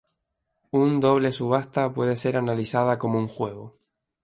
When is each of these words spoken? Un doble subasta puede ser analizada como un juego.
Un 0.71 0.97
doble 0.99 1.31
subasta 1.31 1.93
puede 1.93 2.15
ser 2.15 2.35
analizada 2.35 2.97
como 2.97 3.19
un 3.19 3.27
juego. 3.27 3.77